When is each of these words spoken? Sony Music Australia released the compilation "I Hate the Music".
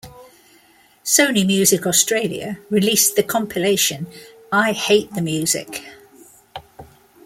Sony 1.05 1.45
Music 1.45 1.85
Australia 1.85 2.57
released 2.71 3.15
the 3.15 3.21
compilation 3.21 4.07
"I 4.51 4.71
Hate 4.73 5.13
the 5.13 5.21
Music". 5.21 5.83